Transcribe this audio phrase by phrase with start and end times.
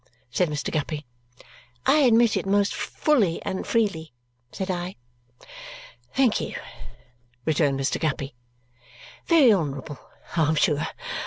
[0.31, 0.71] said Mr.
[0.71, 1.05] Guppy.
[1.85, 4.13] "I admit it most fully and freely,"
[4.51, 4.95] said I.
[6.15, 6.55] "Thank you,"
[7.45, 7.99] returned Mr.
[7.99, 8.33] Guppy.
[9.27, 9.99] "Very honourable,
[10.35, 10.87] I am sure.